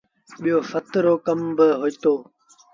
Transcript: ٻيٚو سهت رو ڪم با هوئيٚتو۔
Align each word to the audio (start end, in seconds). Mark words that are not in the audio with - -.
ٻيٚو 0.41 0.59
سهت 0.71 0.91
رو 1.03 1.13
ڪم 1.25 1.39
با 1.57 1.67
هوئيٚتو۔ 1.79 2.13